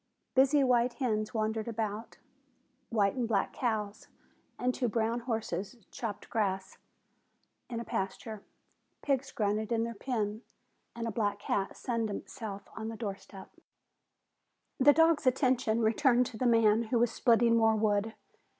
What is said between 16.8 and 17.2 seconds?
who was